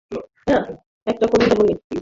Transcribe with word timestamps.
একটা 1.07 1.25
কবিতা 1.27 1.55
বলি? 1.55 1.73